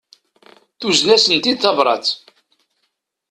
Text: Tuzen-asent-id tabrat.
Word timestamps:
Tuzen-asent-id 0.79 1.57
tabrat. 1.59 2.07